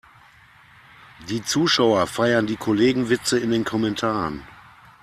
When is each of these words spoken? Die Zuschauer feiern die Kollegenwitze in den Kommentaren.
Die 1.29 1.43
Zuschauer 1.43 2.07
feiern 2.07 2.47
die 2.47 2.55
Kollegenwitze 2.55 3.37
in 3.37 3.51
den 3.51 3.63
Kommentaren. 3.63 4.41